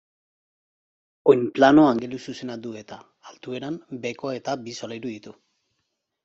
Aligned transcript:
Oinplano 1.33 1.83
angeluzuzena 1.89 2.55
du 2.63 2.71
eta, 2.81 2.97
altueran, 3.33 3.79
behekoa 4.07 4.35
eta 4.41 4.57
bi 4.65 4.75
solairu 4.81 5.15
ditu. 5.15 5.37